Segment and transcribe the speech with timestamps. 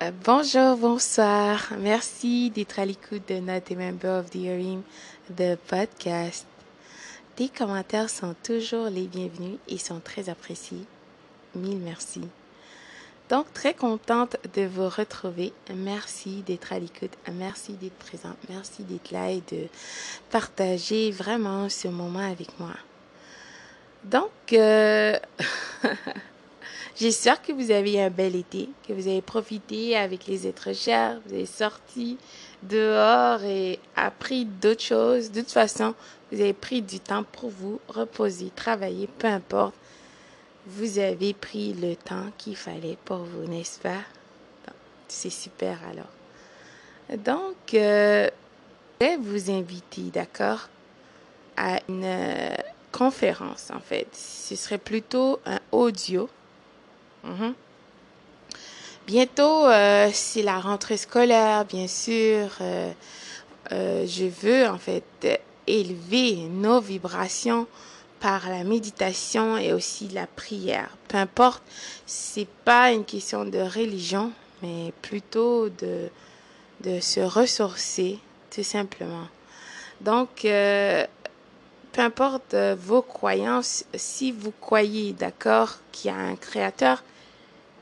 [0.00, 1.72] Euh, bonjour, bonsoir.
[1.76, 4.82] Merci d'être à l'écoute de Not a Member of the Hearing,
[5.36, 6.46] the podcast.
[7.34, 10.84] Tes commentaires sont toujours les bienvenus et sont très appréciés.
[11.56, 12.20] Mille merci.
[13.28, 15.52] Donc, très contente de vous retrouver.
[15.74, 17.18] Merci d'être à l'écoute.
[17.32, 18.36] Merci d'être présent.
[18.48, 19.66] Merci d'être là et de
[20.30, 22.74] partager vraiment ce moment avec moi.
[24.04, 25.18] Donc, euh,
[26.98, 31.20] j'espère que vous avez un bel été, que vous avez profité avec les êtres chers,
[31.26, 32.18] vous avez sorti
[32.62, 35.30] dehors et appris d'autres choses.
[35.30, 35.94] De toute façon,
[36.32, 39.74] vous avez pris du temps pour vous reposer, travailler, peu importe
[40.68, 44.02] vous avez pris le temps qu'il fallait pour vous, n'est-ce pas?
[45.08, 47.16] C'est super alors.
[47.18, 48.28] Donc, euh,
[49.00, 50.68] je vais vous inviter, d'accord,
[51.56, 52.54] à une euh,
[52.92, 54.08] conférence en fait.
[54.12, 56.28] Ce serait plutôt un audio.
[57.24, 57.54] Mhm.
[59.06, 62.48] Bientôt, euh, c'est la rentrée scolaire, bien sûr.
[63.70, 67.66] je veux en fait élever nos vibrations
[68.20, 70.96] par la méditation et aussi la prière.
[71.08, 71.62] Peu importe,
[72.06, 76.08] c'est pas une question de religion, mais plutôt de,
[76.80, 78.18] de se ressourcer,
[78.54, 79.28] tout simplement.
[80.00, 81.04] Donc, euh,
[81.92, 87.02] peu importe euh, vos croyances, si vous croyez, d'accord, qu'il y a un créateur,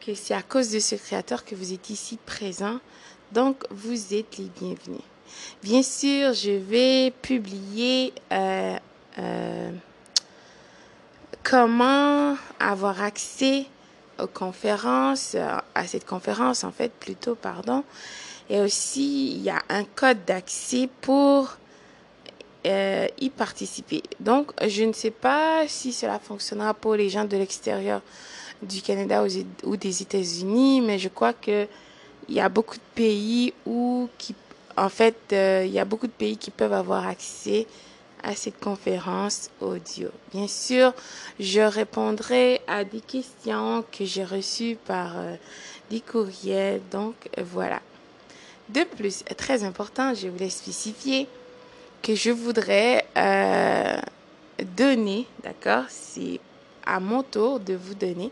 [0.07, 2.79] que c'est à cause de ce créateur que vous êtes ici présent,
[3.33, 5.01] donc vous êtes les bienvenus.
[5.65, 8.77] Bien sûr, je vais publier euh,
[9.19, 9.73] euh,
[11.43, 13.67] comment avoir accès
[14.21, 15.35] aux conférences,
[15.75, 17.83] à cette conférence en fait plutôt, pardon.
[18.49, 21.57] Et aussi, il y a un code d'accès pour
[22.65, 24.05] euh, y participer.
[24.21, 28.03] Donc, je ne sais pas si cela fonctionnera pour les gens de l'extérieur
[28.63, 29.25] du Canada
[29.65, 31.67] ou des États-Unis, mais je crois que
[32.29, 34.35] il y a beaucoup de pays où, qui,
[34.77, 37.67] en fait, euh, y a beaucoup de pays qui peuvent avoir accès
[38.23, 40.09] à cette conférence audio.
[40.33, 40.93] Bien sûr,
[41.39, 45.37] je répondrai à des questions que j'ai reçues par euh,
[45.91, 46.81] des courriels.
[46.91, 47.81] Donc, voilà.
[48.69, 51.29] De plus, très important, je voulais spécifier
[52.03, 54.01] que je voudrais euh,
[54.77, 56.41] donner, d'accord C'est
[56.87, 58.31] à mon tour de vous donner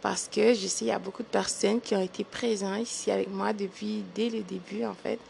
[0.00, 3.10] parce que je sais il y a beaucoup de personnes qui ont été présentes ici
[3.10, 5.20] avec moi depuis dès le début en fait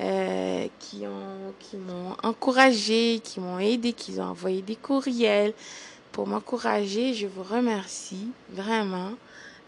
[0.00, 5.52] euh, qui ont qui m'ont encouragé, qui m'ont aidé, qui ont envoyé des courriels
[6.12, 7.14] pour m'encourager.
[7.14, 9.12] Je vous remercie vraiment.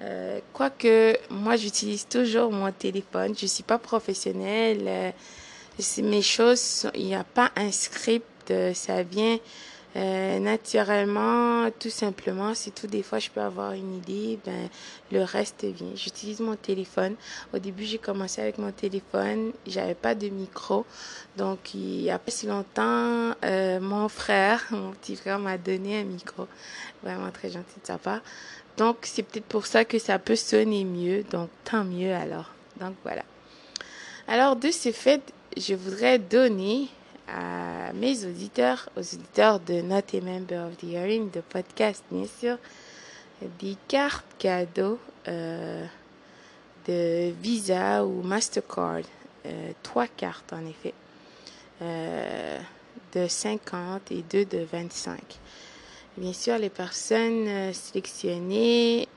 [0.03, 4.83] Euh, quoique moi j'utilise toujours mon téléphone, je suis pas professionnelle.
[4.87, 5.11] Euh,
[5.99, 9.39] mes choses, il n'y a pas un script, euh, ça vient
[9.97, 14.69] euh, naturellement, tout simplement, si tout des fois je peux avoir une idée, ben
[15.13, 15.95] le reste vient.
[15.95, 17.15] J'utilise mon téléphone.
[17.53, 20.85] Au début, j'ai commencé avec mon téléphone, j'avais pas de micro,
[21.37, 26.01] donc il y a pas si longtemps, euh, mon frère, mon petit frère, m'a donné
[26.01, 26.49] un micro,
[27.05, 28.21] vraiment très gentil de sa part.
[28.77, 32.51] Donc c'est peut-être pour ça que ça peut sonner mieux, donc tant mieux alors.
[32.81, 33.23] Donc voilà.
[34.27, 35.23] Alors de ce fait,
[35.57, 36.89] je voudrais donner
[37.29, 42.27] à mes auditeurs, aux auditeurs de Not a Member of the Hearing, de podcast, bien
[42.27, 42.59] sûr,
[43.61, 44.99] des cartes cadeaux
[45.29, 45.85] euh,
[46.87, 49.03] de Visa ou Mastercard.
[49.47, 50.95] Euh, trois cartes, en effet,
[51.83, 52.59] euh,
[53.15, 55.21] de 50 et deux de 25.
[56.17, 59.09] Bien sûr, les personnes sélectionnées,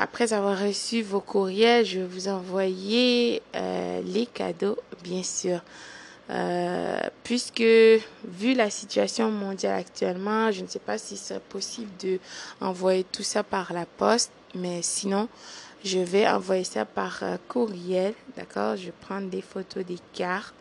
[0.00, 5.60] après avoir reçu vos courriels, je vais vous envoyer euh, les cadeaux, bien sûr.
[6.30, 12.20] Euh, puisque vu la situation mondiale actuellement, je ne sais pas si c'est possible de
[12.60, 15.28] envoyer tout ça par la poste, mais sinon,
[15.84, 18.76] je vais envoyer ça par euh, courriel, d'accord?
[18.76, 20.54] Je prendre des photos des cartes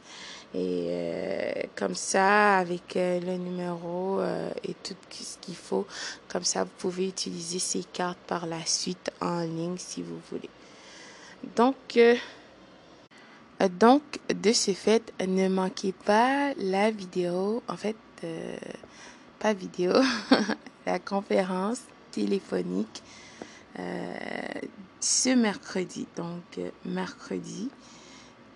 [0.57, 5.85] et euh, comme ça, avec euh, le numéro euh, et tout ce qu'il faut,
[6.27, 10.49] comme ça, vous pouvez utiliser ces cartes par la suite en ligne si vous voulez.
[11.55, 11.99] Donc,
[13.79, 14.01] donc
[14.33, 17.95] de ce fait, ne manquez pas la vidéo, en fait,
[19.37, 19.93] pas vidéo,
[20.87, 21.81] la conférence
[22.11, 23.03] téléphonique
[24.99, 26.07] ce mercredi.
[26.15, 27.69] Donc, mercredi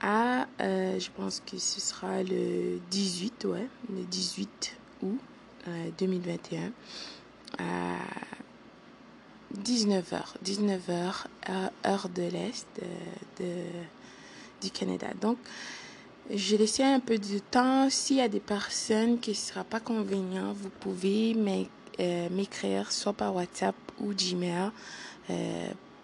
[0.02, 5.20] à, euh, je pense que ce sera le 18, ouais, le 18 août
[5.68, 6.72] euh, 2021
[7.60, 7.98] à
[9.64, 11.26] 19h, 19h,
[11.86, 12.86] heure de l'Est euh,
[13.40, 13.64] de,
[14.62, 15.08] du Canada.
[15.20, 15.38] Donc,
[16.34, 17.90] je laissé un peu de temps.
[17.90, 21.36] S'il y a des personnes qui ne sera pas convenient, vous pouvez
[22.00, 24.72] euh, m'écrire soit par WhatsApp ou Gmail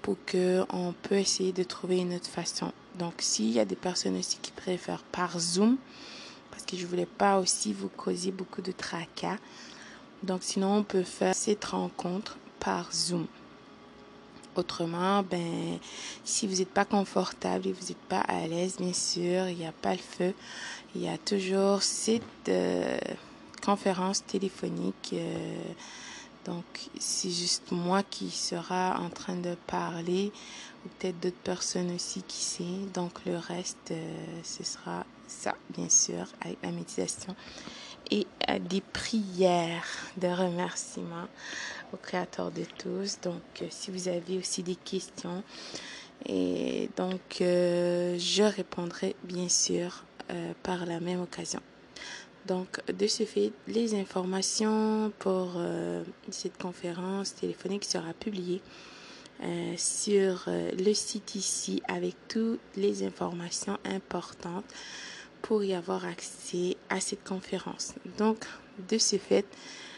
[0.01, 2.71] pour que on peut essayer de trouver une autre façon.
[2.97, 5.77] Donc, s'il y a des personnes aussi qui préfèrent par Zoom,
[6.51, 9.37] parce que je voulais pas aussi vous causer beaucoup de tracas.
[10.23, 13.27] Donc, sinon, on peut faire cette rencontre par Zoom.
[14.55, 15.77] Autrement, ben,
[16.23, 19.67] si vous n'êtes pas confortable et vous n'êtes pas à l'aise, bien sûr, il n'y
[19.67, 20.33] a pas le feu.
[20.95, 22.97] Il y a toujours cette euh,
[23.63, 25.11] conférence téléphonique.
[25.13, 25.61] Euh,
[26.47, 26.63] donc,
[26.97, 30.31] c'est juste moi qui sera en train de parler,
[30.85, 32.87] ou peut-être d'autres personnes aussi qui sait.
[32.93, 37.35] Donc, le reste, euh, ce sera ça, bien sûr, avec la méditation
[38.09, 38.25] et
[38.61, 39.85] des prières
[40.15, 41.27] de remerciement
[41.91, 43.19] au Créateur de tous.
[43.21, 45.43] Donc, euh, si vous avez aussi des questions,
[46.25, 50.05] et donc, euh, je répondrai bien sûr
[50.61, 51.61] par la même occasion.
[52.45, 55.59] Donc, de ce fait, les informations pour
[56.29, 58.61] cette conférence téléphonique sera publiée
[59.75, 64.65] sur le site ici avec toutes les informations importantes
[65.41, 67.93] pour y avoir accès à cette conférence.
[68.17, 68.45] Donc,
[68.89, 69.45] de ce fait,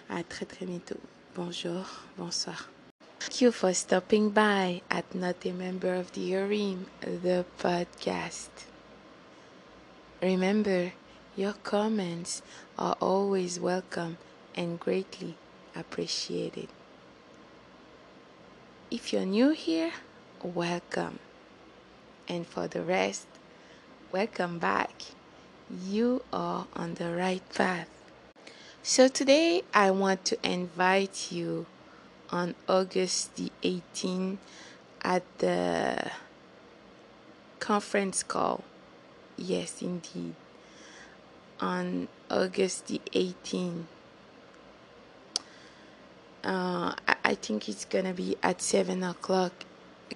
[0.10, 1.00] à très très bientôt.
[1.36, 1.86] Bonjour,
[2.18, 2.70] bonsoir.
[3.20, 8.50] Thank you for stopping by at Not a Member of the Urim, the podcast.
[10.22, 10.92] Remember,
[11.36, 12.42] your comments
[12.78, 14.18] are always welcome
[14.56, 15.36] and greatly
[15.76, 16.68] appreciated.
[18.92, 19.92] If you're new here,
[20.44, 21.20] welcome.
[22.28, 23.28] And for the rest,
[24.12, 24.92] welcome back.
[25.86, 27.90] You are on the right path.
[28.82, 31.68] So today I want to invite you
[32.32, 34.38] on August the 18th
[35.02, 36.12] at the
[37.60, 38.64] conference call.
[39.38, 40.36] Yes, indeed.
[41.62, 43.84] On August the 18th.
[46.44, 49.52] Uh, I think it's gonna be at 7 o'clock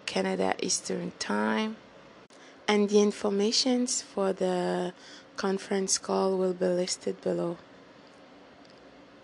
[0.06, 1.76] Canada Eastern Time.
[2.68, 4.94] And the informations for the
[5.36, 7.58] conference call will be listed below.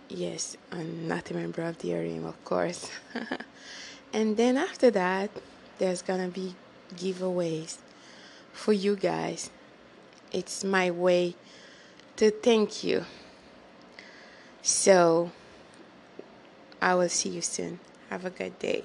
[0.10, 2.90] Yes, I'm not a member of the Arium, of course.
[4.14, 5.30] and then after that,
[5.78, 6.56] there's gonna be
[6.96, 7.78] giveaways
[8.52, 9.50] for you guys.
[10.32, 11.36] It's my way
[12.20, 13.06] to thank you.
[14.62, 15.32] So,
[16.82, 17.80] I will see you soon.
[18.10, 18.84] Have a good day.